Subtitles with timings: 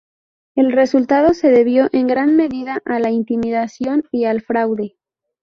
[0.55, 4.95] El resultado se debió en gran medida a la intimidación y al fraude.